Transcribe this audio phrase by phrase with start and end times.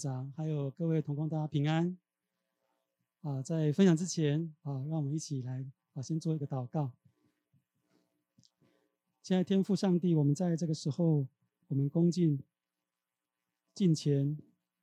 [0.00, 1.96] 长，还有各位同工，大家平安。
[3.20, 6.90] 啊，在分享之前啊，让我们一起来啊，先做一个祷告。
[9.22, 11.26] 亲爱天父上帝，我们在这个时候，
[11.68, 12.42] 我们恭敬
[13.74, 14.38] 敬虔，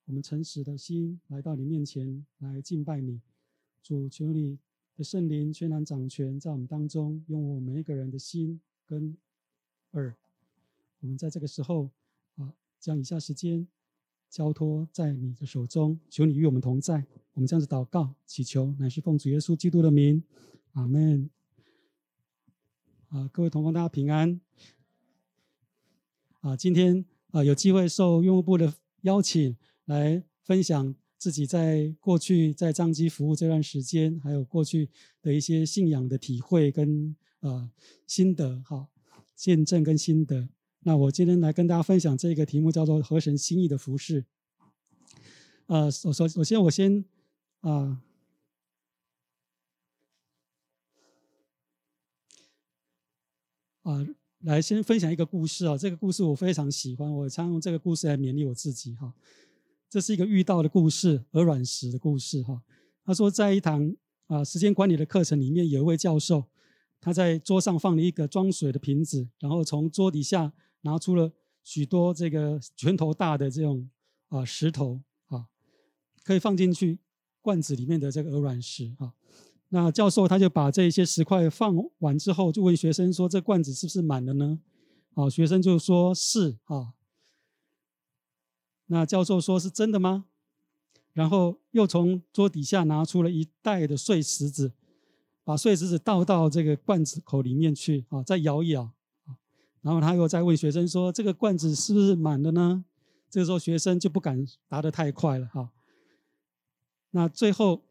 [0.05, 3.19] 我们诚实的心来到你面前来敬拜你。
[3.81, 4.59] 主，求你
[4.95, 9.17] 的圣灵全然掌权在我们当中，用我们每一个人的心跟
[9.91, 10.15] 耳。
[10.99, 11.89] 我们在这个时候
[12.35, 13.67] 啊，将以下时间。
[14.29, 17.05] 交托在你的手中，求你与我们同在。
[17.33, 20.23] 我们这样子祷告、祈求，乃是奉主耶稣基督的名，
[20.73, 21.29] 阿门。
[23.09, 24.41] 啊，各位同工，大家平安。
[26.41, 29.55] 啊，今天啊有机会受用务部的邀请，
[29.85, 34.89] 来分享自己在过去在张基服务这段时间，还有过去
[35.21, 37.71] 的一些信仰的体会跟啊
[38.05, 38.87] 心得，哈，
[39.35, 40.49] 见证跟心得。
[40.87, 44.23] 那我今天来跟大家分享这个题目，叫做“合神心意的服饰”。
[45.67, 47.03] 呃，首首首先，我先
[47.59, 48.01] 啊
[53.83, 54.07] 啊、
[54.39, 55.77] 来先分享一个故事啊。
[55.77, 59.13] 这个故事我非常喜欢，我常用这个故事来勉励我自己哈。
[59.89, 62.63] 这是一个遇到的故事，鹅卵石的故事哈。
[63.03, 63.93] 他说，在一堂
[64.27, 66.45] 啊时间管理的课程里面，有一位教授，
[67.01, 70.53] 他在桌上放了一个装水的瓶子，然后从桌底下。
[70.81, 71.31] 拿出了
[71.63, 73.89] 许多这个 拳头大的这种
[74.29, 75.47] 啊石头啊，
[76.23, 76.99] 可以放进去
[77.41, 79.13] 罐子里面的这个鹅卵石啊。
[79.69, 84.59] 那教授他就把这些石块放完之后，就问学生说：“这罐子是不是满了呢？”
[85.15, 86.93] 啊，学生就说是啊。
[88.85, 90.27] 那教授说：“是真的吗？”
[91.11, 94.71] 然后又从桌底下拿出了一袋的碎石子，
[95.43, 98.93] 把碎石子倒到这个罐子口里面去啊，再摇一摇。
[99.87, 102.83] 然后他又再问学生说：“这个罐子是不是满的呢？”
[103.31, 105.69] 这个时候学生就不敢答得太快了哈。
[107.11, 107.81] 那最后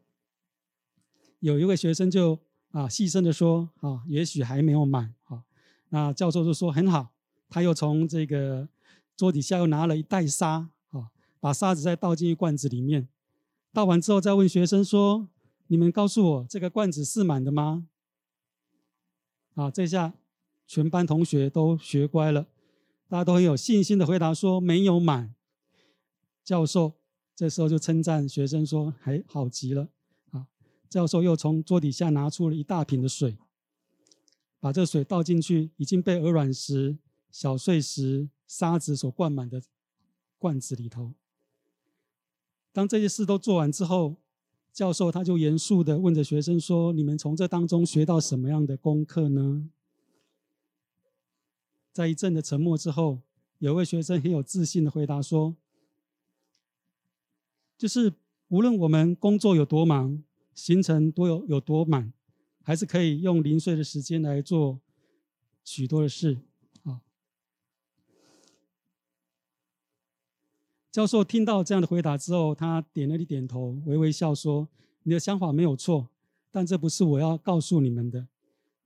[1.39, 2.37] 有一位学生就
[2.69, 5.41] 啊细声的说：“啊，也许还没有满。”啊，
[5.89, 7.15] 那教授就说：“很好。”
[7.49, 8.69] 他又从这个
[9.15, 11.09] 桌底下又拿了一袋沙，啊，
[11.39, 13.07] 把沙子再倒进去罐子里面。
[13.73, 15.27] 倒完之后再问学生说
[15.65, 17.87] ：“你们告诉我，这个罐子是满的吗？”
[19.55, 20.13] 啊，这下。
[20.67, 22.47] 全班同学都学乖了，
[23.07, 25.33] 大家都很有信心的回答说没有满。
[26.43, 26.93] 教授
[27.35, 29.89] 这时候就称赞学生说：“还好极了
[30.31, 30.47] 啊！”
[30.89, 33.37] 教授又从桌底下拿出了一大瓶的水，
[34.59, 36.97] 把这水倒进去已经被鹅卵石、
[37.31, 39.61] 小碎石、沙子所灌满的
[40.37, 41.13] 罐子里头。
[42.73, 44.17] 当这些事都做完之后，
[44.73, 49.69] 教授他就严肃的问着学生说：“你们从这当中学到什么样的功课呢？”
[51.97, 53.21] 在一阵的沉默之后，
[53.57, 55.55] 有位学生很有自信的回答说
[57.75, 58.13] ：“就是
[58.49, 62.13] 无论我们工作有多忙，行程多有有多满，
[62.61, 64.79] 还是可以用零碎的时间来做
[65.63, 66.37] 许多的事。”
[66.85, 67.01] 啊，
[70.91, 74.69] 教授听到这样的回答之后，他点了一点头，微微笑说
[75.01, 76.09] ：“你的想法没有错，
[76.51, 78.27] 但这不是我要告诉你们的。”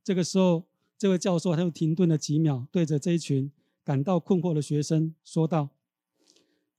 [0.01, 0.70] 这个时候。
[1.01, 3.51] 这位教授他又停顿了几秒，对着这一群
[3.83, 5.69] 感到困惑的学生说道：“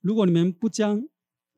[0.00, 1.08] 如果你们不将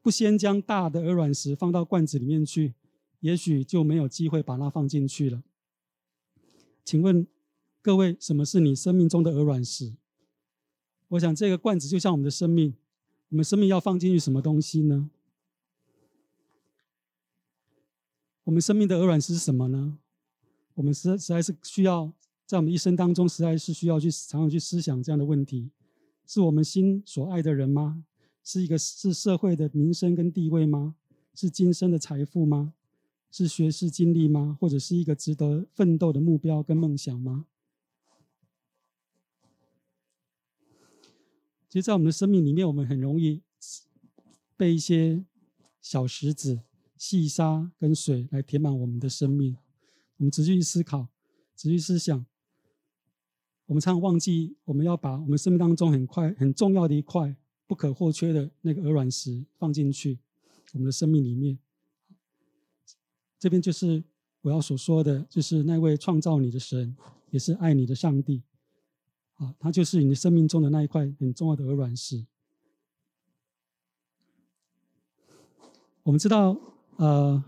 [0.00, 2.72] 不先将大的鹅卵石放到罐子里面去，
[3.20, 5.42] 也许就没有机会把它放进去了。
[6.82, 7.26] 请问
[7.82, 9.92] 各位，什么是你生命中的鹅卵石？
[11.08, 12.72] 我想这个罐子就像我们的生命，
[13.28, 15.10] 我们生命要放进去什么东西呢？
[18.44, 19.98] 我们生命的鹅卵石是什么呢？
[20.72, 22.10] 我们实实在是需要。”
[22.46, 25.70] 在我们一生当中，实在是需要去常常去思想这样的问题：
[26.26, 28.04] 是我们心所爱的人吗？
[28.42, 30.94] 是一个是社会的名声跟地位吗？
[31.34, 32.74] 是今生的财富吗？
[33.30, 34.58] 是学识经历吗？
[34.60, 37.46] 或者是一个值得奋斗的目标跟梦想吗？
[41.70, 43.40] 其实，在我们的生命里面，我们很容易
[44.56, 45.24] 被一些
[45.80, 46.60] 小石子、
[46.96, 49.56] 细沙跟水来填满我们的生命。
[50.18, 51.08] 我们仔细去思考，
[51.56, 52.24] 仔细思想。
[53.66, 57.34] 我们常常忘记，我们要把我们生命当中很快很重要的一块
[57.66, 60.18] 不可或缺的那个鹅卵石放进去
[60.72, 61.58] 我们的生命里面。
[63.38, 64.04] 这边就是
[64.42, 66.96] 我要所说的，就是那位创造你的神，
[67.30, 68.42] 也是爱你的上帝。
[69.36, 72.24] 啊，他就是你生命中的那一块很重要的鹅卵石。
[76.02, 76.56] 我们知道，
[76.96, 77.42] 呃，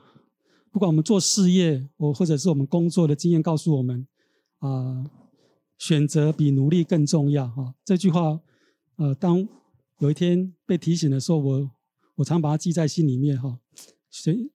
[0.72, 4.06] 不管我们做事业，或或者是我们工作的经验，告诉我们，
[4.58, 5.04] 啊、
[5.78, 7.74] 选择比努力更重要，哈！
[7.84, 8.40] 这句话，
[8.96, 9.46] 呃，当
[9.98, 11.70] 有一天被提醒的时候，我
[12.16, 13.58] 我常把它记在心里面哈。
[14.10, 14.50] 所以，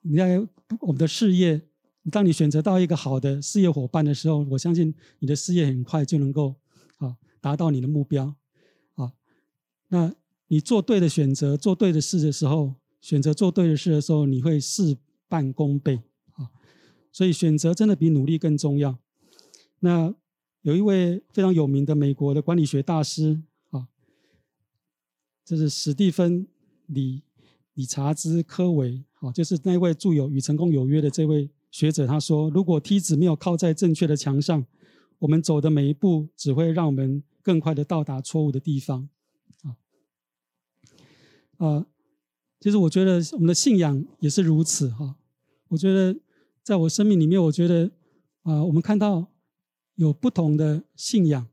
[0.00, 0.38] 你在
[0.80, 1.60] 我们的事业，
[2.10, 6.54] 当你选择到一个好的事业伙伴的时候，我相信你的事业很快就能够
[6.96, 8.34] 啊达到你的目标
[8.94, 9.12] 啊。
[9.88, 10.14] 那
[10.48, 14.96] 你做对的选择，做对的事的时候，选择做对的事的时候，你会事
[15.28, 16.00] 半功倍
[16.32, 16.48] 啊。
[17.12, 18.98] 所以选择真的比努力更重要。
[19.84, 20.14] 那
[20.62, 23.86] 有一位非常有名的美国的管理学大师啊，
[25.44, 26.48] 这是史蒂芬
[26.86, 27.22] 李
[27.74, 32.06] 理查兹科维啊，就是那位著有《与成功有约》的这位学者。
[32.06, 34.64] 他说：“如果梯子没有靠在正确的墙上，
[35.18, 39.10] 我们走的每一步只会让我们更快的到达错误的地方。”
[39.64, 39.76] 啊
[41.58, 41.86] 啊，
[42.58, 45.16] 其实我觉得我们的信仰也是如此哈。
[45.68, 46.18] 我觉得
[46.62, 47.90] 在我生命里面，我觉得
[48.44, 49.28] 啊，我们看到。
[49.96, 51.48] 有不同的信仰，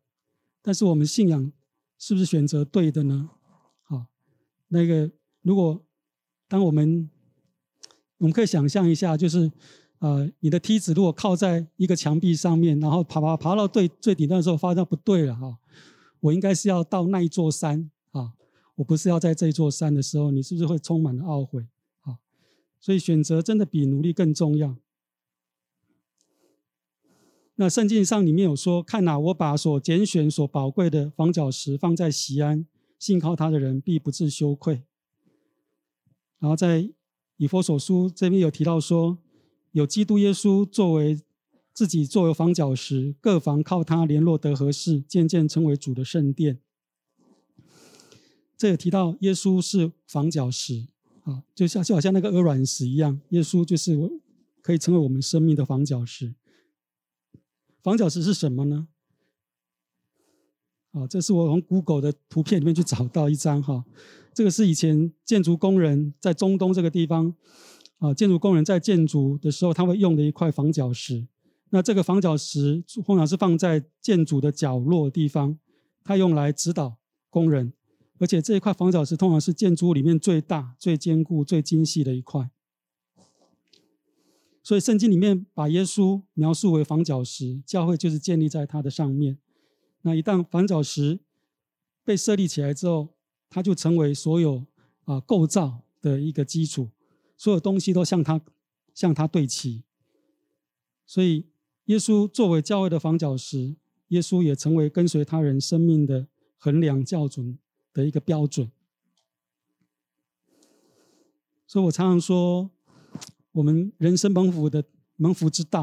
[0.62, 1.52] 但是我们信仰
[1.98, 3.30] 是不是选择对的呢？
[3.84, 4.06] 好，
[4.70, 5.12] 那个
[5.42, 5.84] 如果
[6.48, 7.10] 当我们
[8.18, 9.52] 我们可以想象一下，就是
[10.00, 15.60] 呃，你的梯子如果靠在一个墙壁上面，然后爬爬爬到最最顶端的时候，发现不对了哈，
[16.20, 18.34] 我应该是要到那一座山啊，
[18.76, 21.68] 我不是要在这座山的时候，你是不是会充满了懊悔？
[22.02, 22.18] 啊，
[22.80, 24.76] 所以选择真的比努力更重要。
[27.62, 32.66] 那圣经上里面有说：“看哪，我把所拣选、所宝贵的房角石放在西安，
[32.98, 34.82] 信靠他的人必不致羞愧。”
[36.42, 36.90] 然后在
[37.38, 39.20] 以弗所书这边有提到说
[39.74, 41.22] ：“有基督耶稣作为
[41.72, 46.60] 自己作为房角石，各房靠他联络得合适，渐渐成为主的圣殿。”
[48.58, 50.88] 这也提到耶稣是房角石
[51.26, 53.96] 啊，就像就好像那个鹅卵石一样，耶稣就是
[54.64, 56.34] 可以成为我们生命的房角石。
[57.84, 58.88] 房角石是什么呢？
[60.92, 63.86] 啊，这是我从 Google 的图片里面去找到一张哈，
[64.34, 67.34] 这个是以前建筑工人在中东这个地方
[68.00, 71.28] 啊，建筑工人在建筑的时候他会用的一块房角石。
[71.70, 75.58] 那这个房角石通常是放在建筑的角落地方，
[76.04, 76.98] 它用来指导
[77.30, 77.72] 工人，
[78.20, 82.52] 而且这一块房角石通常是建筑物里面最大、最坚固、最精细的一块。
[84.64, 89.40] 所以圣经里面把耶稣描述为房角石，教会就是建立在它的上面。
[90.04, 91.20] 那一旦房角石
[92.04, 93.16] 被设立起来之后，
[93.50, 94.68] 它就成为所有
[95.06, 96.90] 啊构造的一个基础，
[97.36, 98.40] 所有东西都向它
[98.94, 99.84] 向它对齐。
[101.08, 101.48] 所以
[101.86, 103.76] 耶稣作为教会的房角石，
[104.10, 107.58] 耶稣也成为跟随他人生命的衡量校准
[107.92, 108.72] 的一个标准。
[111.66, 112.70] 所以我常常说。
[113.52, 114.84] 我们人生蒙福的
[115.18, 115.82] 蒙福之道，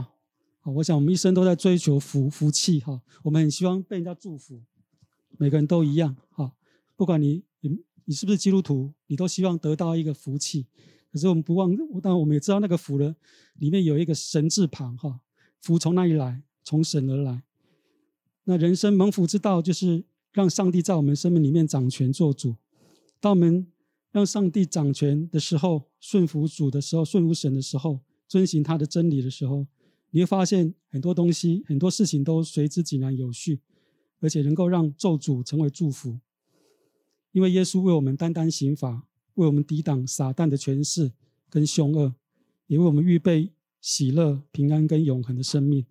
[0.60, 3.00] 啊，我想我们一生都在追求福福气哈。
[3.22, 4.62] 我们很希望被人家祝福，
[5.36, 6.52] 每个人都一样哈。
[6.96, 10.66] 不管你你你是不是基督徒，你都希望得到一个福气。
[11.12, 13.14] 可是我们不忘，当然我们也知道那个福呢，
[13.54, 15.20] 里面有一个神字旁哈。
[15.60, 16.42] 福从哪里来？
[16.64, 17.42] 从神而来。
[18.44, 22.56] 那人生蒙福之道，就是让上帝在我们生命里面掌权做主。
[23.20, 23.66] 当我们
[24.10, 29.66] 让上帝掌权的时候，顺服主的时候，顺服神的时候，遵行他的真理的时候，
[30.10, 33.60] 你会发现很多东西、很多事情都随之井然有序，
[34.20, 36.18] 而且能够让咒诅成为祝福。
[37.32, 41.12] 因为耶稣为我们担当刑罚，为我们抵挡撒旦的权势
[41.50, 42.14] 跟凶恶，
[42.66, 45.84] 也为我们预备喜乐、平安跟永恒的生命，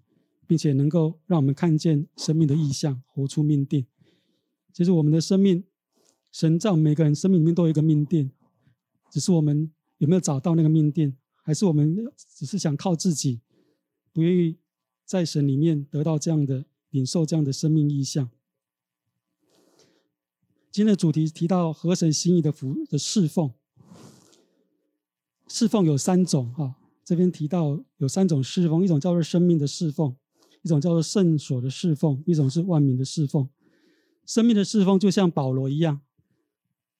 [0.47, 3.85] 并且能够让我们看见生命的意象，活出命定。
[4.73, 5.63] 其实我们的生命。
[6.37, 8.29] 神在每个人生命里面都有一个命定，
[9.09, 13.41] 只是我们有没有找到那个命定，还是我们只是想靠自己，
[14.13, 14.55] 不愿意
[15.03, 18.29] 在神里面得到这样的领受这样的生命意象。
[20.69, 23.51] 今天的主题提到合神心意的服的侍奉，
[25.47, 30.15] 侍奉有三种哈，这边提到有三种侍奉，一种叫做生命的侍奉，
[30.61, 33.49] 一种叫做圣所的侍奉，一种是万民的侍奉。
[34.23, 36.01] 生命的侍奉就像保罗一样。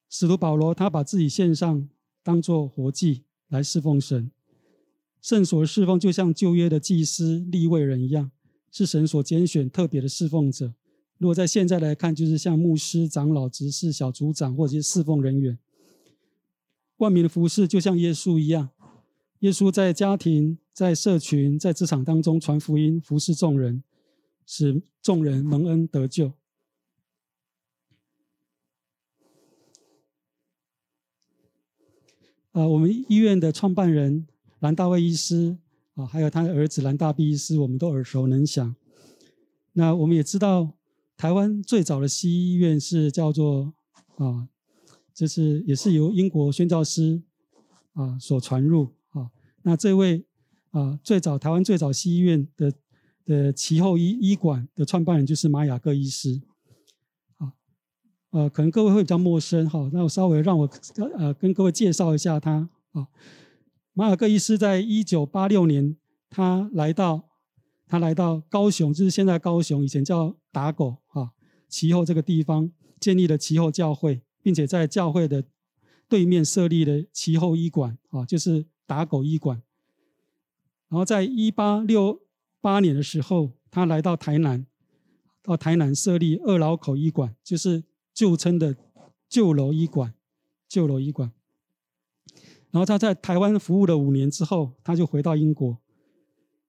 [0.10, 1.90] 使徒保罗，他把自己献上，
[2.24, 4.32] 当做活祭来侍奉神。
[5.22, 8.32] 圣所侍奉就像旧约的祭司、立位人一样，
[8.72, 10.74] 是神所拣选特别的侍奉者。
[11.18, 15.58] 如果在现在来看，就是像牧师、长老、执事、小组长或者是侍奉人员。
[16.98, 18.70] 万民的服饰就像耶稣一样，
[19.40, 23.84] 耶稣在家庭、在社群、在职场当中传福音、服侍众人，
[24.46, 26.34] 使众人蒙恩得救。
[32.58, 34.26] 啊，我们医院的创办人
[34.62, 35.56] 兰大卫医师
[35.94, 38.76] 啊，还有他的儿子兰大毕医师，我们都耳熟能详。
[39.74, 40.74] 那我们也知道，
[41.16, 43.72] 台湾最早的西医院是叫做
[44.16, 44.48] 啊
[45.14, 47.22] 这是也是由英国宣教师
[47.94, 49.30] 啊所传入啊。
[49.62, 50.26] 那这位
[50.72, 52.74] 啊最早台湾最早西医院的
[53.24, 56.42] 的其后医医馆的创办人就是马雅各医师。
[58.32, 60.70] 呃，可能各位会比较陌生哈，那我稍微让我
[61.18, 63.08] 呃跟各位介绍一下他啊。
[63.94, 65.96] 马尔各医师在一九八六年，
[66.30, 67.24] 他来到
[67.88, 71.32] 他来到高雄，就是现在高雄，以前叫打狗啊，
[71.68, 72.70] 其后这个地方
[73.00, 75.44] 建立了其后教会，并且在教会的
[76.08, 79.64] 对面设立了其后医馆啊，就是打狗医馆。
[80.90, 82.22] 然后在一八六
[82.62, 84.66] 八年的时候，他来到台南，
[85.42, 87.84] 到台南设立二老口医馆，就是
[88.18, 88.76] 旧称的
[89.30, 90.16] 旧楼医馆，
[90.68, 91.32] 旧楼医馆。
[92.72, 95.78] 然后他在台湾服务了五年之后，他就回到英国。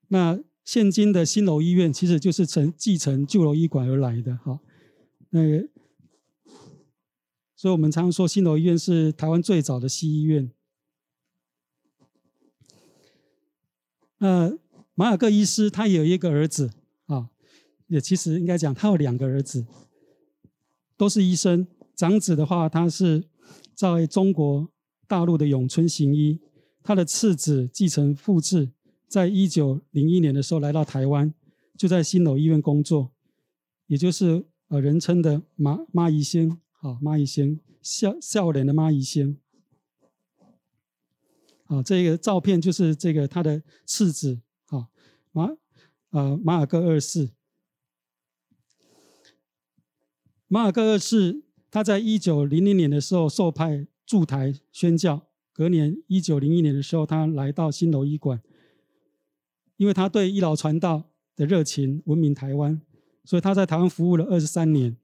[0.08, 4.60] 那现今的新楼医院其实就是承继承旧楼医馆而来的，哈。
[5.30, 5.68] 那个，
[7.56, 10.52] 所以我们常说新楼医院是台湾最早的西医院。
[14.18, 14.58] 那
[14.92, 16.72] 马雅各医师他有一个儿子
[17.06, 17.30] 啊，
[17.86, 19.66] 也其实应该讲他有两个儿子，
[20.98, 21.66] 都是医生。
[21.96, 23.24] 长子的话，他是
[23.74, 24.68] 在中国。
[25.10, 26.38] 大陆的永春行医，
[26.82, 28.72] 他的次子继承父志，
[29.06, 31.32] 在一九零一年的时候来到台湾，
[31.78, 33.10] 就在新楼医院工作，
[33.86, 39.38] 也就是呃人称的马马医先，好马医先，笑笑脸的马医先，
[41.64, 44.88] 啊，这个照片就是这个他的次子，啊
[45.32, 45.48] 马
[46.10, 47.30] 呃马尔戈二世，
[50.48, 53.86] 马尔各二世他在一九零零年的时候受派。
[54.08, 58.40] 驻台宣教，隔年一九零一年的时候，他来到新楼医馆，
[59.76, 62.80] 因为他对医疗传道的热情闻名台湾，
[63.22, 64.96] 所以他在台湾服务了二十三年。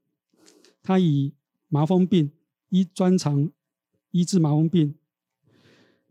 [0.81, 1.35] 他以
[1.67, 2.31] 麻风病
[2.69, 3.51] 医专长
[4.09, 4.95] 医治麻风病，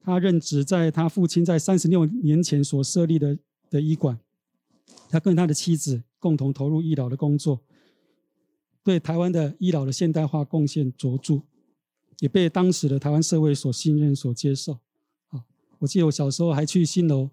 [0.00, 3.36] 他任职在他父亲在三十六年前所设立的
[3.68, 4.20] 的医馆，
[5.08, 7.60] 他跟他的妻子共同投入医疗的工作，
[8.84, 11.42] 对台湾的医疗的现代化贡献卓著。
[12.20, 14.74] 也被当时的台湾社会所信任、所接受。
[15.30, 15.44] 啊，
[15.80, 17.28] 我记得我小时候还去新楼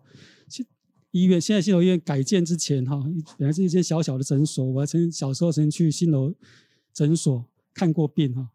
[1.12, 3.00] 医院，现在新楼医院改建之前，哈，
[3.38, 6.34] 本来是一间小小的诊所，我还曾小时候曾去新楼
[6.91, 8.50] 诊所看过病，哈。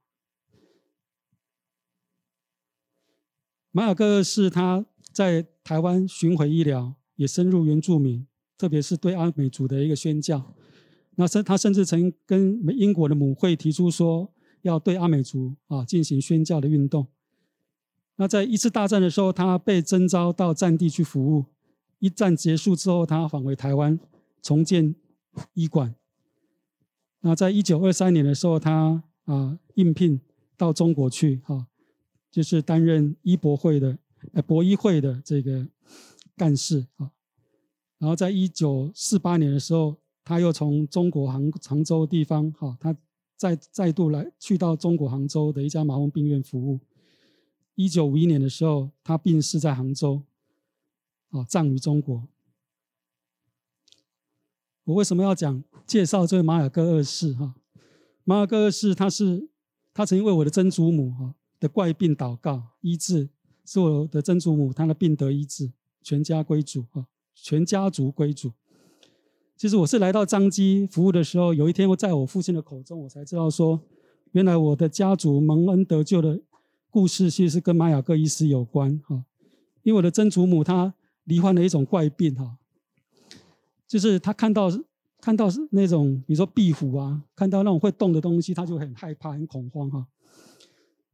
[3.70, 8.26] 马雅各是他在台湾巡回医疗，也深入原住民，
[8.58, 10.55] 特别是对阿美族的一个宣教。
[11.16, 14.32] 那甚他甚至曾跟英国的母会提出说。
[14.62, 17.06] 要对阿美族啊进行宣教的运动。
[18.16, 21.44] 那在一次大战的时候，他被征召到战地去服务。
[22.00, 23.96] 一战结束之后，他返回台湾
[24.42, 24.96] 重建
[25.54, 25.94] 医馆。
[27.20, 30.20] 那在一九二三年的时候，他啊应聘
[30.56, 31.68] 到中国去哈，
[32.32, 33.96] 就是担任医博会的
[34.32, 35.68] 呃博医会的这个
[36.36, 37.12] 干事啊。
[37.98, 42.94] 然后在一九四八年的时候，他又从中国杭杭州地方哈他。
[43.38, 46.80] 再再度来去到中国杭州的一家麻风病院服务。
[47.74, 50.22] 一九五一年的时候，他病逝在杭州，
[51.28, 52.26] 啊，葬于中国。
[54.84, 57.34] 我为什么要讲介绍这位马雅各二世？
[57.34, 57.56] 哈，
[58.24, 59.50] 马雅各二世他是
[59.92, 63.28] 他曾经为我的曾祖母哈的怪病祷告医治，
[63.66, 68.54] 是我的曾祖母她的病得医治，全家归主啊，全家族归主。
[69.56, 73.80] 其实我是来到彰基服务的时候，有一天我在我父亲的口中，我才知道说，
[74.32, 76.38] 原来我的家族蒙恩得救的
[76.90, 79.24] 故事，其实是跟玛雅各医师有关哈。
[79.82, 80.92] 因为我的曾祖母她
[81.24, 82.58] 罹患了一种怪病哈，
[83.88, 84.70] 就是她看到
[85.22, 90.06] 看到那种比如说壁虎啊，看到那种会动的东西，她就很害怕、很恐慌哈。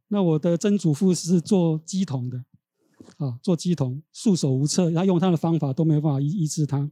[0.09, 2.43] 那我的曾祖父是做鸡童的，
[3.17, 6.91] 啊，做鸡童束手无策，他用他的方法都没有办法医医治他。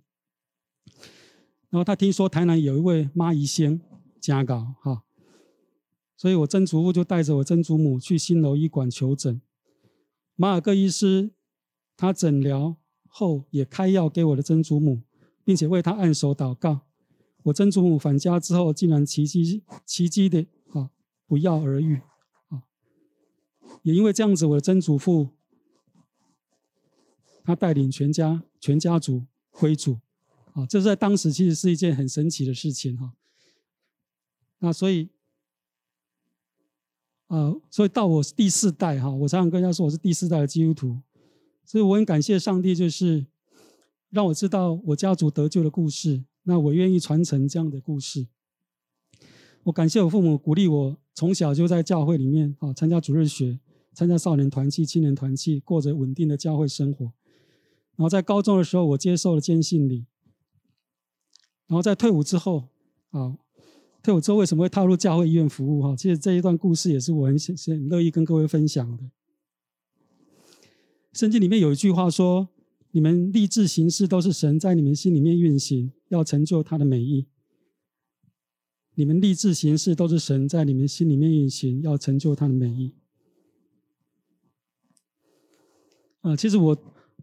[1.71, 3.81] 然后他听说台南有一位妈姨仙
[4.19, 5.03] 家搞哈，
[6.15, 9.41] 所以我曾祖父就带着我曾祖母去新楼医馆求诊。
[10.35, 11.31] 马尔各医师
[11.95, 12.75] 他诊疗
[13.07, 15.01] 后也开药给我的曾祖母，
[15.45, 16.81] 并且为他按手祷告。
[17.43, 20.91] 我曾祖母返家之后，竟然奇迹奇迹的啊
[21.25, 22.01] 不药而愈
[22.49, 22.63] 啊！
[23.83, 25.29] 也因为这样子，我的曾祖父
[27.43, 29.99] 他带领全家全家族归主。
[30.53, 33.13] 啊，这在当时其实是一件很神奇的事情哈。
[34.59, 35.09] 那所以，
[37.27, 40.99] 啊，所以到我第四代哈，我常常跟人家说我是第四代的基督徒，
[41.65, 43.25] 所以我很感谢上帝，就是
[44.09, 46.25] 让我知道我家族得救的故事。
[46.43, 48.27] 那我愿意传承这样的故事。
[49.63, 53.59] 我感谢我父母鼓励我从小就在教会里面啊，参加主日学，
[53.93, 57.05] 参加少年团契、青年团契，过着稳定的教会生活。
[57.95, 60.05] 然后在高中的时候，我接受了坚信礼。
[61.71, 62.67] 然后在退伍之后
[63.11, 63.37] 啊，
[64.03, 65.81] 退伍之后为什么会踏入教会医院服务？
[65.81, 69.09] 哈，其实这一段故事也是我很很乐意跟各位分享的。
[71.13, 72.49] 圣经里面有一句话说
[72.91, 77.27] ：“你们立志行事，都是神在你们心里面运行，要成就他的美意。”
[78.95, 82.93] 你们立志行事，都是神在你们心里面运行，要成就他的美意。
[86.19, 86.77] 啊，其实我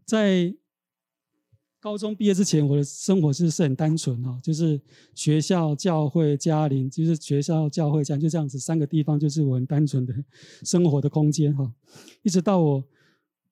[0.06, 0.56] 在。
[1.80, 4.80] 高中毕业之前，我的生活是是很单纯哈，就是
[5.14, 10.12] 学校、教会、家庭，就是学校、教会这样，就这样子三个地方，就是我很单纯的
[10.64, 11.72] 生活的空间哈。
[12.22, 12.84] 一直到我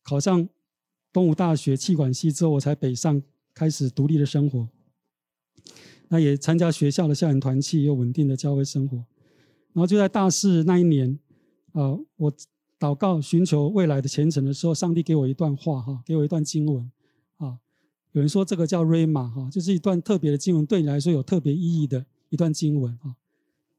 [0.02, 0.48] 考上
[1.12, 3.22] 东吴大学企管系之后，我才北上
[3.54, 4.68] 开始独立的生活。
[6.08, 8.96] 那也参加学校的校园团契，有稳定的教会生活。
[8.96, 11.18] 然后就在大四那一年，
[11.72, 12.32] 啊，我
[12.78, 16.90] 祷告寻求未来的前程的时候，上帝给我一段话哈，给我一段经文
[17.36, 17.58] 啊。
[18.16, 23.14] 有人说这个叫 Rhema 哈，就是一段特别的经文，对你来说有特别意义的一段经文哈。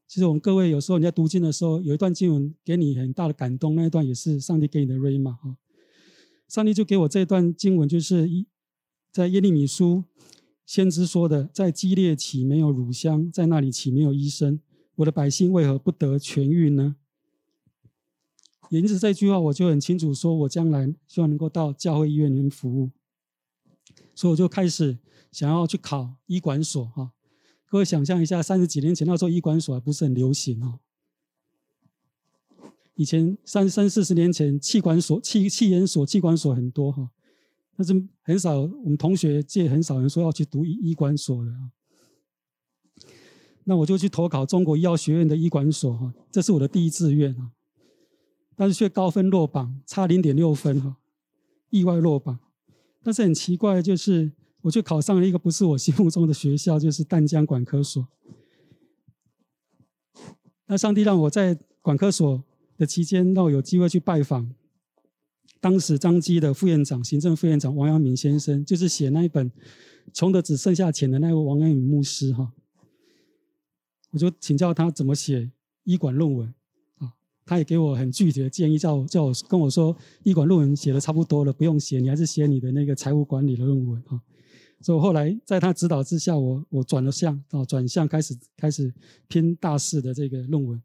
[0.06, 5.56] 其实我们各位有时候你在读经的时候，有一段经文给你很大的感动，那一段也是上帝给你的 Rhema 哈。
[6.46, 8.46] 上帝就给我这段经文，就是一
[9.10, 10.04] 在耶利米书
[10.64, 14.60] 先知说的，在基列岂没有乳香，在那里岂没有医生？
[14.94, 16.94] 我的百姓为何不得痊愈呢？
[18.70, 22.90] 也因此这句话，我就很清楚说，我将来希望能够到教会医院里面服务。
[24.14, 24.98] 所以我就开始
[25.30, 27.12] 想要去考医管所哈，
[27.66, 30.80] 各位想象一下，三十几年前那时候医管所还不是很流行哈。
[32.94, 37.10] 以前三三四十年前，气管所、气气研所、气管所很多哈，
[37.76, 41.70] 但是很少，我们同学界很少人说要去读医医管所的啊。
[43.64, 47.52] 那我就去投考中国医药学院的医管所哈，这是我的第一志愿啊，
[48.56, 50.96] 但是却高分落榜，差零点六分哈，
[51.70, 52.40] 意外落榜。
[53.02, 54.32] 但是很奇怪，就是
[54.62, 58.06] 我却考上了一个不是我心目中的学校，就是淡江管科所。
[60.66, 62.44] 那上帝让我在管科所
[62.76, 64.54] 的期间，让我有机会去拜访
[65.60, 69.50] 当时彰基的副院长、行政副院长王阳明先生，就是写那一本
[70.12, 72.52] 《穷的只剩下钱》的那位王阳明牧师哈。
[74.10, 75.50] 我就请教他怎么写
[75.84, 76.54] 医管论文。
[77.48, 84.20] 他也给我很具体的建议，叫我叫我跟我说，医管论文写的差不多了，不用写，你还是写你的那个财务管理的论文啊。
[84.82, 88.92] 所以后来在他指导之下，我我转了向啊，转向开始开始
[89.28, 90.82] 拼大四的这个论文。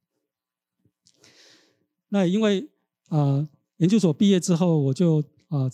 [2.08, 2.70] 那因为
[3.10, 3.46] 啊、
[3.80, 5.72] 研究所毕业之后，我就啊、呃，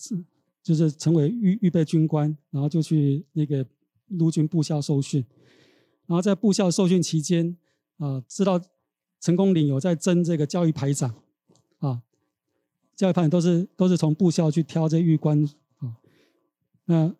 [0.63, 3.63] 就是成为预预备军官，然后就去那个
[4.07, 5.23] 陆军部校受训，
[6.07, 7.55] 然后在部校受训期间
[7.97, 8.59] 啊、知道。
[9.19, 11.13] 成功岭有在争这个教育排长，
[11.79, 12.01] 啊，
[12.95, 15.43] 教育排长都是都是从部校去挑这玉官
[15.79, 15.97] 啊。
[16.85, 17.13] 那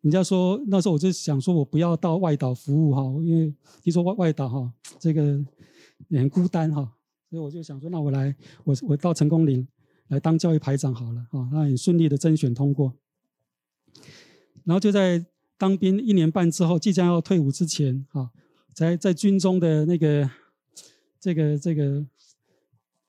[0.00, 5.44] 人家说那时候我就想说，我不要到外岛服务哈，因为听说外外岛哈这个
[6.08, 6.82] 也很孤单哈，
[7.28, 9.68] 所以我就想说，那我来我我到成功岭
[10.08, 12.94] 来当教育排长好了啊，那很顺利的甄选通过。
[14.64, 15.26] 然后就在
[15.58, 18.30] 当兵一年半之后，即将要退伍之前啊，
[18.72, 20.30] 在在军中的那个。
[21.24, 22.06] 这个这个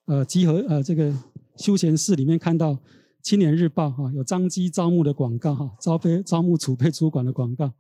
[0.06, 1.14] 呃集合呃这个
[1.58, 2.72] 休闲室里面看到
[3.22, 7.74] 《青年日报》哈、有张基招募的广告哈、招备招募储备主管的广告，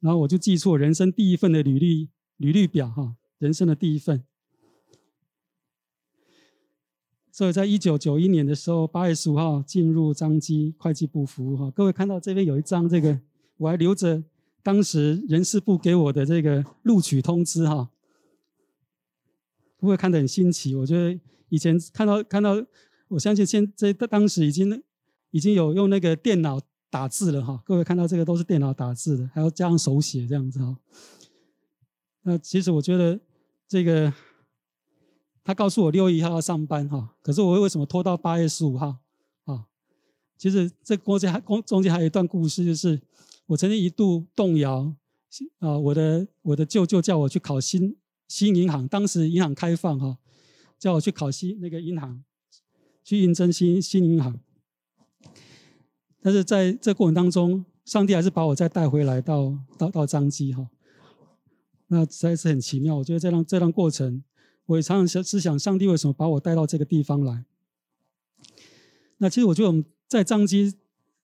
[0.00, 4.24] 然后我就寄出我人生第一份的履历履历表哈、人生的第一份，
[7.30, 13.20] 所以在一九九一年的时候八月十五号进入张基会计部服务哈、各位看到这边有一张这个
[13.58, 14.24] 我还留着
[14.62, 17.90] 当时人事部给我的这个录取通知哈。
[19.78, 22.60] 不会看得很新奇，我觉得以前看到看到，
[23.06, 24.82] 我相信现在当时已经
[25.30, 26.60] 已经有用那个电脑
[26.90, 27.62] 打字了哈。
[27.64, 30.76] 各位看到这个都是电脑打字的，还要加上手写这样子哈。
[32.22, 33.18] 那其实我觉得
[33.68, 34.12] 这个
[35.44, 38.96] 他告诉我六月一号要上班哈，可是我为什么拖到八月十五号
[39.44, 39.66] 啊？
[40.36, 43.00] 其实这中间还中间还有一段故事，就是
[43.46, 44.92] 我曾经一度动摇
[45.60, 47.96] 啊，我的我的舅舅叫我去考新。
[48.28, 50.18] 新银行当时银行开放哈，
[50.78, 52.22] 叫我去考新那个银行，
[53.02, 54.38] 去应征新新银行。
[56.20, 60.68] 但是在这过程当中，上帝还是把我再带回来到到到彰基哈。
[61.86, 64.22] 那实在是很奇妙，我觉得这段这段过程，
[64.66, 67.46] 我也常常想思想上帝为什么把我带到这个地方来。
[69.16, 70.74] 那其实我觉得我们在彰基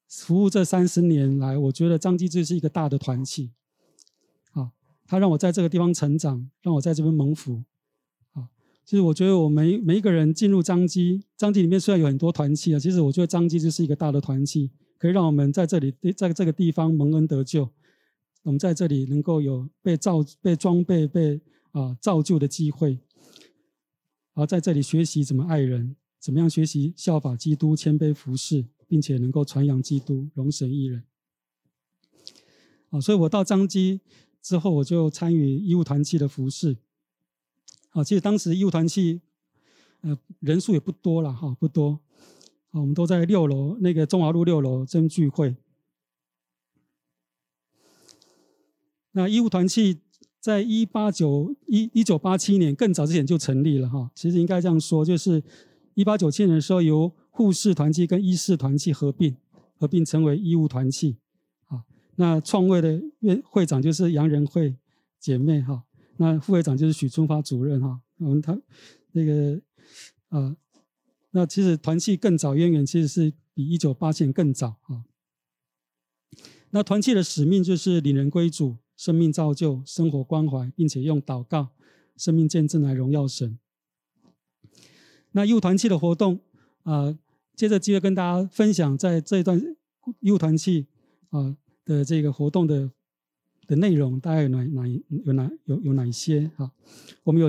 [0.08, 3.50] 服务这三十年来，我觉得彰基就是一个大的团契。
[5.06, 7.62] 他让我在这个地方成长，让我在这边蒙福，
[8.32, 8.48] 啊，
[8.84, 17.68] 其实我觉得我们每一个人进入彰基，彰基里面虽然有很多团契啊，其实我觉得彰基就是一个大的团契，可以让我们在这里在这个地方蒙恩得救，
[18.42, 21.40] 我们在这里能够有被造、被装备、被
[21.72, 31.04] 啊造就的机会，然后在这里学习怎么爱人，怎么样学习效法基督、谦卑服侍，并且能够传扬基督、荣神益人。
[32.90, 34.00] 啊，所以我到彰基
[34.44, 36.76] 之后，我就参与医务团契的服侍。
[37.92, 39.22] 啊，其实当时医务团契，
[40.02, 42.00] 呃，人数也不多了哈，不多。
[42.72, 45.56] 啊，我们都在六楼那个中华路六楼真聚会。
[49.12, 50.00] 那医务团契
[50.38, 54.10] 在一八九一一九八七年更早之前就成立了哈。
[54.14, 55.42] 其实应该这样说，就是
[55.94, 59.34] 一八九七年的时候，由护士团契跟医师团契合并，
[59.78, 61.16] 合并成为医务团契。
[62.16, 64.76] 那创会的院会长就是杨仁惠
[65.18, 65.84] 姐妹哈。
[66.16, 68.56] 那副会长就是许春发主任哈，我们他
[69.12, 69.60] 那个
[70.28, 70.56] 啊，
[71.32, 75.04] 那其实团契更早渊源其实是比一九八七年更早啊。
[76.70, 81.70] 那团契的使命就是领人归主、生命造就、生活关怀，并且用祷告、
[82.16, 83.58] 生命见证来荣耀神。
[85.32, 86.40] 那幼团契的活动
[86.84, 87.18] 啊，
[87.56, 89.60] 接着机会跟大家分享，在这一段
[90.20, 90.86] 幼团契
[91.30, 92.90] 啊的这个活动的。
[93.66, 94.86] 的内容大概有哪哪
[95.24, 96.70] 有哪有有哪一些哈？
[97.22, 97.48] 我们有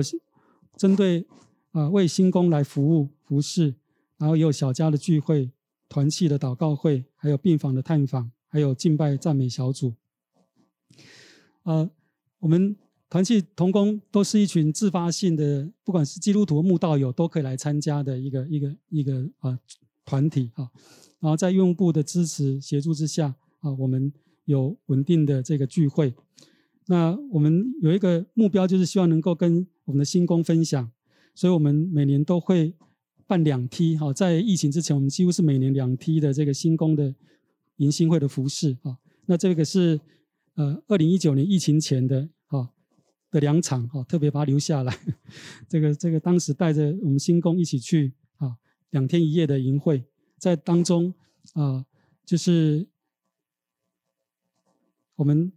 [0.74, 1.26] 针对
[1.72, 3.74] 啊为新工来服务服侍，
[4.16, 5.50] 然后也有小家的聚会、
[5.90, 9.92] 团契的祷告会，还有病房的探访，还有敬拜赞美小组。
[11.64, 11.90] 啊，
[12.38, 12.74] 我们
[13.10, 19.58] 团契同工都是一群自发性的，不管是基督徒、慕道友都可以来参加的一个一个一个啊
[20.06, 20.70] 团体啊。
[21.20, 24.10] 然后在用部的支持协助之下啊，我们。
[24.46, 26.14] 有稳定的这个聚会，
[26.86, 30.90] 那我们有一个目标，就是希望能够跟我们的新工分享，
[31.34, 32.72] 所以我们每年都会
[33.26, 33.96] 办两梯。
[33.96, 37.12] 哈，在疫情之前，我们几乎是每年两梯的这个新工的
[37.78, 38.76] 迎新会的服饰。
[38.82, 40.00] 哈，那这个是
[40.54, 42.70] 呃二零一九年疫情前的哈
[43.32, 44.96] 的两场哈，特别把它留下来。
[45.68, 48.56] 这个这个当时带着我们新工一起去啊
[48.90, 50.04] 两天一夜的迎会，
[50.38, 51.12] 在当中
[51.54, 51.84] 啊
[52.24, 52.86] 就是。
[55.16, 55.52] 我们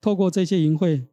[0.00, 1.08] 透过这些营会，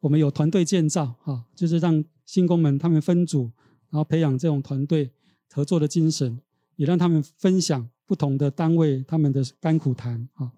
[0.00, 3.52] 我们有团队建造，哈，就是让新工们他们分组，
[3.90, 5.12] 然后培养这种团队
[5.50, 6.40] 合作的精神，
[6.76, 10.52] 也让他们分享不同的单位他们的甘苦谈，啊。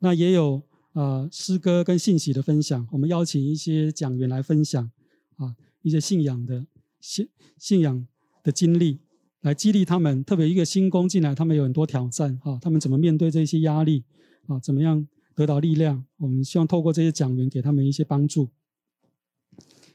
[0.00, 4.90] 那也有啊诗歌跟信息的分享，我们邀请一些讲员来分享
[5.36, 6.66] 啊一些信仰的
[7.00, 7.28] 信
[7.58, 8.06] 信仰
[8.42, 9.00] 的经历，
[9.40, 10.22] 来激励他们。
[10.22, 14.04] 特别一个新工进来，他们有很多挑战，哈，他们怎么面对这些压力？
[14.46, 16.04] 啊，怎么样得到力量？
[16.18, 18.50] 我们希望透过这些讲员给他们一些帮助。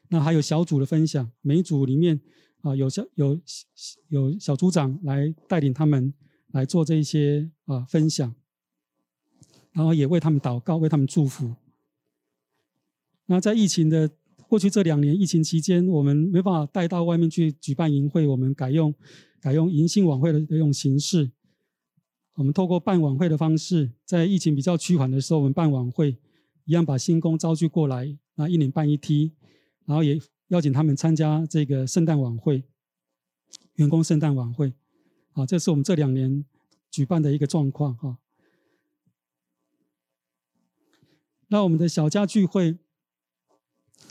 [0.10, 2.20] 那还有小组的分享，每一组里面
[2.62, 3.40] 啊有小有
[4.08, 6.14] 有小组长来带领他们
[6.52, 8.34] 来做这些啊分享，
[9.72, 11.54] 然后也为他们祷告，为他们祝福。
[13.28, 14.10] 那在疫情的
[14.48, 18.92] 过去这两年，疫情期间，我们没办法带到外面去举办营会，我们改用
[19.40, 21.30] 改用迎新晚会的这种形式。
[22.40, 26.18] 我们透过办晚会的方式，在疫情比较趋缓的时候，我们办晚会，
[26.64, 29.34] 一样把新工招聚过来，那一年办一梯，
[29.84, 32.64] 然后也邀请他们参加这个圣诞晚会，
[33.74, 34.74] 员工圣诞晚会，
[35.34, 36.46] 啊，这是我们这两年
[36.90, 38.18] 举办的一个状况哈。
[41.50, 42.78] 那我们的小家聚会，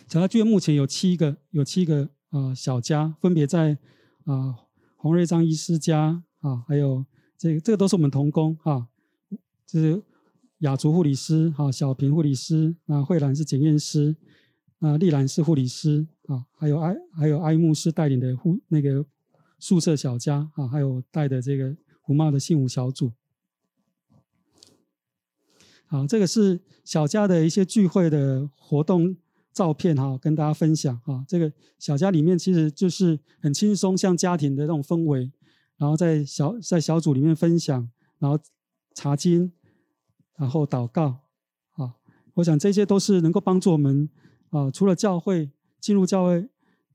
[0.07, 3.79] 小家聚会目前有七个，有七个啊小家，分别在
[4.27, 7.07] 啊洪瑞章医师家啊，还有。
[7.39, 8.89] 这个这个都是我们同工哈，
[9.65, 10.03] 就是
[10.59, 14.17] 雅竹护理师哈，小平护理师，那慧兰是检验师，
[14.81, 19.07] 啊丽兰是护理师啊，还有爱还有爱牧师带领的护那个
[19.61, 23.13] 宿舍小家啊，还有带的这个胡茂的信武小组。
[25.87, 29.17] 好，这个是小家的一些聚会的活动
[29.53, 31.25] 照片哈，跟大家分享哈。
[31.29, 35.31] 这个小家里面其实就是很轻松，像家庭的那种氛围。
[35.79, 37.89] 然后在小在小组里面分享，
[38.19, 38.39] 然后
[38.95, 39.53] 查经，
[40.37, 41.21] 然后祷告，
[41.75, 41.95] 啊，
[42.35, 44.11] 我想这些都是能够帮助我们
[44.51, 46.49] 啊，除了教会进入教会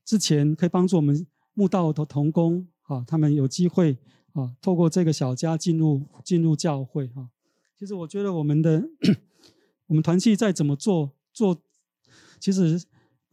[0.03, 3.97] 之前，可以帮助我们慕道的同工啊，他们有机会
[4.33, 7.29] 啊，透过这个小家进入进入教会哈。
[7.79, 8.83] 其实我觉得我们的
[9.87, 11.61] 我们团契再怎么做做，
[12.39, 12.83] 其实。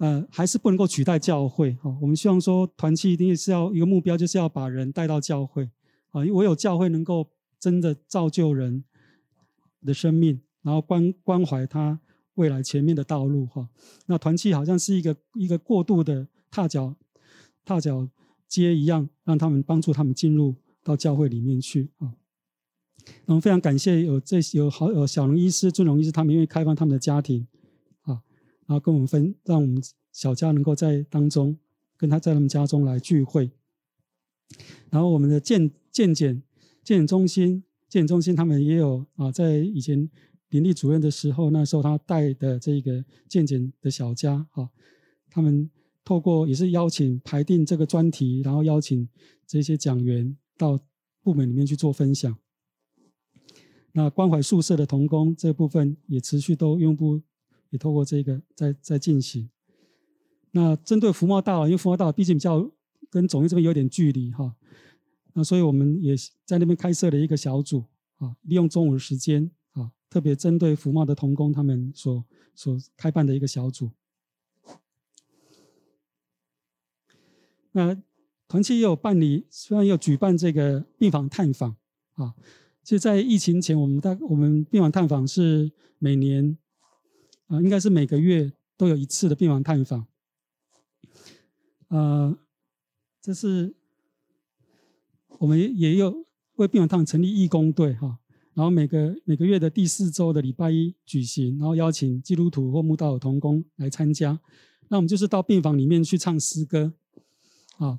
[0.01, 1.95] 呃，还是不能够取代教会哈。
[2.01, 5.69] 我们希望说，团契一定是要一个目标，就是要把人带到教会
[6.13, 6.25] 啊。
[6.25, 8.83] 因为唯有教会能够真的造就人
[9.85, 12.01] 的生命，然后关关怀他，
[12.37, 13.69] 未来前面的道路哈。
[14.07, 16.97] 那团契好像是一个一个过渡的踏脚
[17.67, 18.09] 踏脚
[18.49, 22.15] 阶一样，让他们帮助他们进入到教会里面去啊。
[23.27, 27.47] 我们非常感谢有这有好有小龙医师、尊龙医师，他们愿意开放他们的家庭，
[28.71, 31.59] 然后跟我们分，让我们小家能够在当中
[31.97, 33.51] 跟他在他们家中来聚会。
[34.91, 36.41] 然后我们的健健检
[36.85, 37.65] 健检中心。
[37.89, 40.09] 健检中心他们也有啊，在以前
[40.51, 44.71] 林立主任的时候，那时候他带的这个健检的小家啊，
[45.29, 45.69] 他们
[46.05, 49.09] 透过也是邀请排定这个专题，然后邀请
[49.45, 50.79] 这些讲员到
[51.25, 52.39] 部门里面去做分享。
[53.91, 57.21] 那关怀宿舍的童工这部分也持续都用不
[57.71, 59.49] 也透过这个在在进行。
[60.53, 62.71] 那针对福茂大楼，因为福茂大楼毕竟比较
[63.09, 64.55] 跟总院这边有点距离哈。
[65.33, 67.85] 那所以我们也在那边开设了一个小组
[68.19, 73.91] 啊，利用中午的时间啊，特别针对福茂的童工他们所所开办的一个小组。
[77.73, 77.97] 那
[78.49, 81.77] 团契也有办理，虽然也有举办这个病房探访
[82.15, 82.35] 啊，
[82.83, 86.59] 其实在疫情前，我们大我们病房探访是每年
[87.51, 90.07] 啊，应该是每个月都有一次的病房探访。
[91.89, 92.39] 呃，
[93.21, 93.75] 这是。
[95.39, 98.19] 我们也有为病房探访成立义工队哈，
[98.53, 104.39] 然后每个每个月的第四周的礼拜一举行，然后邀请基督徒或慕道友同工来参加。
[104.89, 106.93] 那我们就是到病房里面去唱诗歌，
[107.79, 107.99] 啊，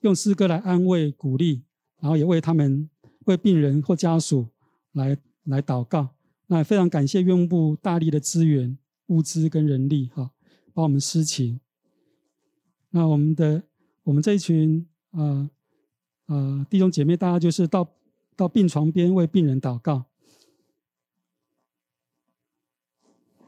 [0.00, 1.62] 用诗歌来安慰鼓励，
[1.98, 2.90] 然后也为他们
[3.24, 4.48] 为病人或家属
[4.92, 6.10] 来来祷告。
[6.50, 10.32] 那非常感谢院务部大力的资源、物资跟人力哈，
[10.74, 11.60] 帮我们施勤。
[12.90, 13.62] 那我们的
[14.02, 15.18] 我们这一群啊。
[15.18, 15.50] 呃
[16.30, 17.92] 呃，弟兄姐妹，大家就是到
[18.36, 20.04] 到病床边为病人祷告。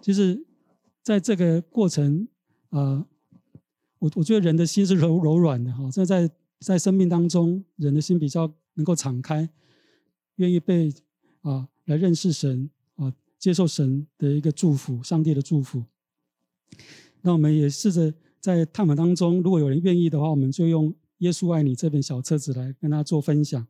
[0.00, 0.44] 其实，
[1.00, 2.26] 在这个过程，
[2.70, 3.06] 呃，
[4.00, 5.88] 我我觉得人的心是柔柔软的哈。
[5.92, 9.48] 在在在生命当中，人的心比较能够敞开，
[10.34, 10.92] 愿意被
[11.42, 12.68] 啊、来认识神、
[13.42, 15.82] 接受神的一个祝福，上帝的祝福。
[17.22, 20.94] 那我们也试着在探访当中，如果有人愿意的话，我们就用。
[21.22, 23.64] 耶稣爱你这本小册子来跟他做分享。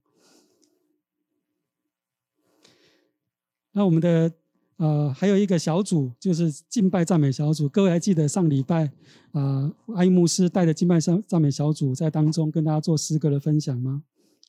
[3.72, 4.32] 那我们的
[4.76, 8.86] 呃还有一个小组就是敬拜赞美小组，各位还记得上礼拜
[9.32, 14.02] 啊、呃、阿一牧师带着敬拜赞赞美小组在当中跟大家做诗歌的分享吗？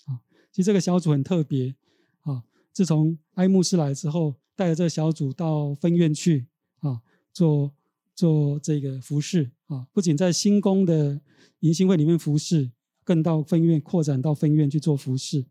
[0.06, 0.22] 啊，
[0.54, 1.76] 其实这个小组很特别
[2.22, 2.46] 啊。
[2.72, 6.48] 自从阿一牧师来之后，带着这个小组到分院去
[6.80, 7.74] 啊做
[8.16, 11.22] 做这个服侍啊，不仅在新宫的
[11.60, 12.72] 迎新会里面服侍。
[13.06, 15.44] 更到分院扩展到分院去做服事。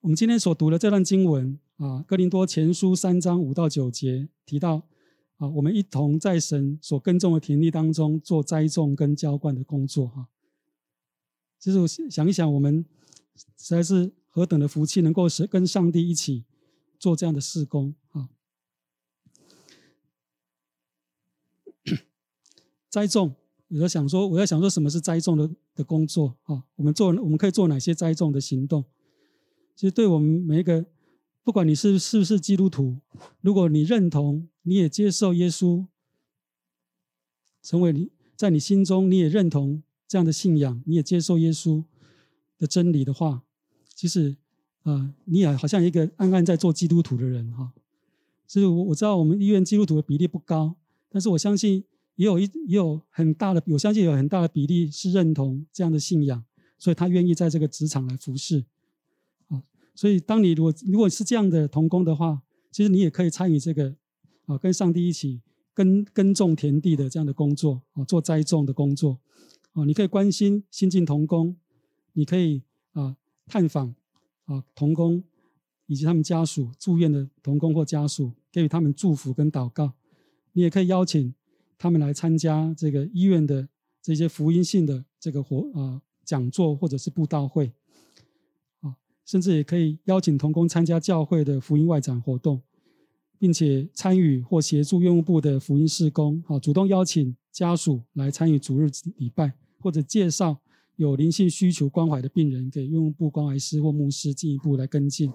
[0.00, 4.86] 我们今天所读的这段经文啊，《哥林多前书》三章五到九节提到
[5.38, 10.28] 啊，我们一同在神所耕种的田地当中做栽种跟浇灌的工作哈。
[11.58, 12.86] 其实我想一想，我们
[13.34, 16.44] 实在是何等的福气，能够是跟上帝一起
[16.98, 18.30] 做这样的事工啊。
[22.88, 23.34] 栽种。
[23.70, 26.64] 有在想说，我在想说，什么是栽种的的工作啊？
[26.76, 28.82] 我们做，我们可以做哪些栽种的行动？
[29.76, 30.86] 其实，对我们每一个，
[31.44, 32.96] 不管你是是不是基督徒，
[33.42, 35.86] 如果你认同，你也接受耶稣，
[37.62, 41.84] 成为你在你心中，你也认同这样的信仰，你也接受耶稣
[42.56, 43.42] 的真理的话，
[43.98, 44.36] 其实
[44.84, 47.72] 啊、你也好像一个暗暗在做基督徒的人哈。
[48.46, 50.76] 所以我我知道我们医院基督徒的比例不高，
[51.08, 51.84] 但是我相信。
[52.18, 56.44] 也有一也有很大的，我相信有很大的比例是认同这样的信仰，
[56.76, 58.64] 所以他愿意在这个职场来服侍。
[59.46, 59.62] 啊，
[59.94, 63.94] 所以当你如果如果是这样的同工的话，其实你也可以参与这个
[64.46, 65.40] 啊，跟上帝一起
[65.72, 69.20] 耕耕种田地的这样的工作啊，做栽种的工作
[69.74, 71.56] 啊，你可以关心新进同工，
[72.14, 73.16] 你可以啊
[73.48, 73.94] 探访
[74.44, 75.24] 啊童工
[75.86, 79.94] 以及他们家属住院的童工或家属，给予他们祝福跟祷告，
[80.52, 81.34] 你也可以邀请。
[81.80, 83.68] 他们来参加这个医院的
[84.02, 87.72] 这些福音性的这个活啊讲座或者是布道会，
[88.80, 92.60] 啊，甚至也可以邀请童工参加教会的福音外展活动，
[93.38, 100.60] 并且参与或协助院务部的福音事工，啊，主动邀请家属来参与主日礼拜，或者介绍
[100.98, 105.32] 有灵性需求关怀的病人给院务部关怀师或牧师进一步来跟进。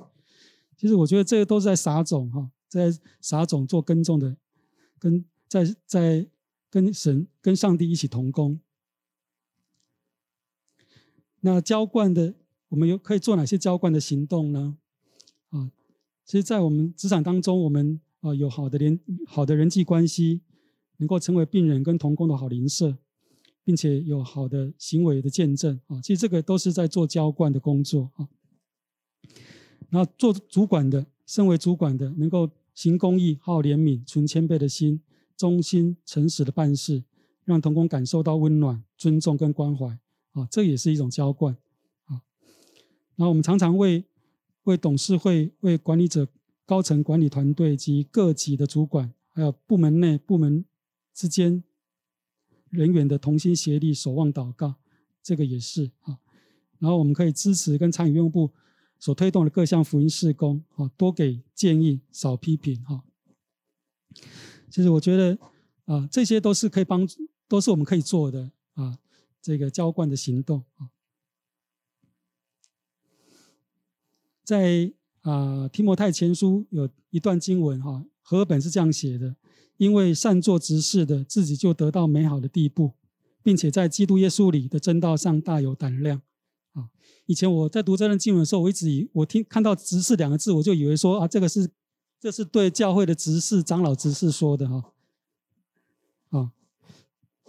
[0.77, 4.37] 其实我觉得这个都是在撒种哈，在撒种做耕种的，
[4.99, 6.27] 跟在在。
[6.73, 8.59] 跟神、跟上帝一起同工。
[11.41, 12.33] 那浇灌的，
[12.69, 14.75] 我们有可以做哪些浇灌的行动呢？
[15.49, 15.71] 啊，
[16.25, 20.41] 其实，在我们职场当中，我们啊有好的连好的人际关系，
[20.97, 22.97] 能够成为病人跟同工的好邻舍，
[23.63, 26.01] 并且有好的行为的见证啊。
[26.01, 28.27] 其实这个都是在做浇灌的工作啊。
[29.89, 35.01] 那做主管的，身为主管的，能够行公义、好怜悯、存谦卑的心、
[35.37, 37.03] 忠心诚实的办事，
[37.45, 39.99] 让同工感受到温暖、尊重跟关怀
[40.31, 41.57] 啊，这也是一种浇灌。
[43.15, 44.03] 然后我们常常为
[44.63, 46.27] 为董事会、为管理者、
[46.65, 50.65] 高层管理团队及各级的主管，还有部门内部门
[51.13, 51.63] 之间
[52.73, 54.75] 人员的同心协力守望祷告，
[55.21, 56.17] 这个也是啊。
[56.79, 58.51] 然后我们可以支持跟参与院务部
[58.99, 63.03] 所推动的各项福音事工，啊，多给建议，少批评，哈。
[64.69, 65.37] 其实我觉得
[65.85, 68.97] 啊，这些都是可以帮助，都是我们可以做的啊，
[69.41, 70.89] 这个浇灌的行动啊。
[74.43, 79.35] 在啊，提摩太前书有一段经文哈，和本是这样写的：
[79.77, 82.93] 因为善做执事的，自己就得到美好的地步，
[83.41, 86.21] 并且在基督耶稣里的真道上大有胆量。
[86.73, 86.89] 啊，
[87.25, 91.69] 以前我在读这段经文的时候，我一直以我听看到执事两个字，我就以为说啊，这个是
[92.19, 94.93] 这是对教会的执事、长老执事说的哈。
[96.29, 96.51] 啊，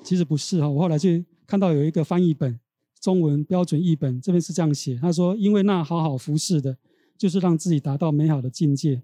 [0.02, 2.60] 其实不是哈，我后来去看到有一个翻译本。
[3.00, 6.78] 中文标准译本这边是这样写，他说：“因为那好好服侍的，
[7.18, 9.02] 就是让自己达到美好的境界，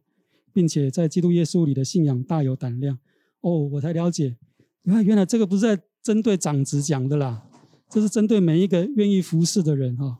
[0.54, 2.98] 并且在基督耶稣里的信仰大有胆量。”
[3.40, 4.36] 哦，我才了解，
[4.82, 7.46] 原来原来这个不是在针对长子讲的啦，
[7.88, 10.18] 这是针对每一个愿意服侍的人哈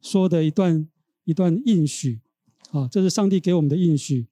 [0.00, 0.88] 说的一段
[1.24, 2.20] 一段应许
[2.70, 4.26] 啊，这是上帝给我们的应许。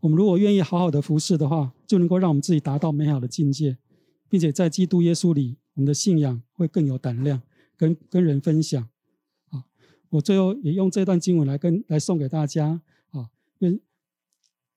[0.00, 3.78] 我们如果愿意好好的服侍的话，就能够让我们自己达到美好的境界，
[4.28, 7.42] 并且在基督耶稣里，我们的信仰会更有胆量。
[7.76, 8.88] 跟跟人分享，
[9.50, 9.64] 啊，
[10.10, 13.80] 我最后也用这段经文来跟来送给大家，啊，愿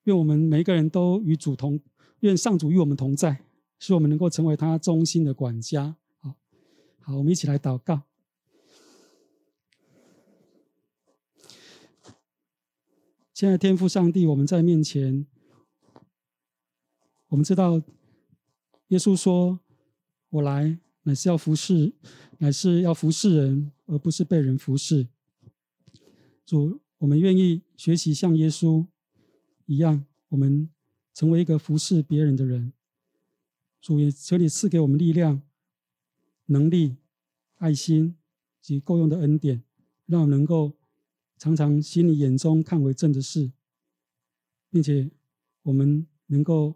[0.05, 1.79] 愿我们每一个人都与主同，
[2.21, 3.43] 愿上主与我们同在，
[3.79, 6.35] 使我们能够成为他忠心的管家，好，
[6.99, 8.03] 好，我们一起来祷告。
[13.33, 15.27] 现在天父上帝，我们在面前，
[17.29, 17.81] 我们知道
[18.87, 19.59] 耶稣说
[20.29, 21.93] ：“我来。”乃是要服侍，
[22.39, 25.07] 乃是要服侍人，而不是被人服侍。
[26.45, 28.85] 主，我们愿意学习像耶稣
[29.67, 30.69] 一样，我们
[31.17, 32.73] 成为一个服侍别人的人。
[33.81, 35.41] 主也求你赐给我们力量、
[36.45, 36.97] 能力、
[37.55, 38.15] 爱心
[38.61, 39.63] 及够用的恩典，
[40.05, 40.73] 让我们能够
[41.39, 43.51] 常常行你眼中看为正的事，
[44.69, 45.09] 并且
[45.63, 46.75] 我们能够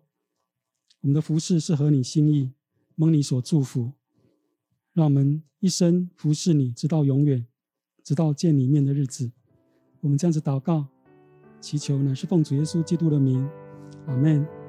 [1.01, 2.51] 我们的服侍是合你心意，
[2.95, 3.91] 蒙你所祝福。
[4.93, 7.45] 让我们一生服侍你，直到永远，
[8.03, 9.31] 直到见你面的日子。
[9.99, 10.87] 我们这样子祷告，
[11.59, 13.47] 祈求呢，是奉主耶稣基督的名，
[14.07, 14.60] 阿门。